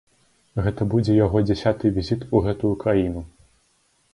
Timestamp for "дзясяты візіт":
1.49-2.25